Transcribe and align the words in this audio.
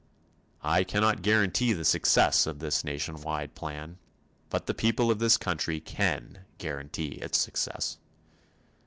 I 0.63 0.83
cannot 0.83 1.21
guarantee 1.21 1.73
the 1.73 1.85
success 1.85 2.47
of 2.47 2.57
this 2.57 2.83
nationwide 2.83 3.53
plan, 3.53 3.99
but 4.49 4.65
the 4.65 4.73
people 4.73 5.11
of 5.11 5.19
this 5.19 5.37
country 5.37 5.79
can 5.79 6.39
guarantee 6.57 7.19
its 7.21 7.37
success. 7.37 7.99